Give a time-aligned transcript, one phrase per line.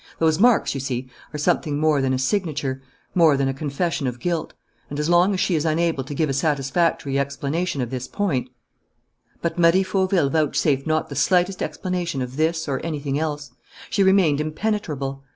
[0.17, 2.81] Those marks, you see, are something more than a signature,
[3.13, 4.55] more than a confession of guilt.
[4.89, 8.49] And, as long as she is unable to give a satisfactory explanation of this point"
[9.43, 13.51] But Marie Fauville vouchsafed not the slightest explanation of this or of anything else.
[13.91, 15.23] She remained impenetrable.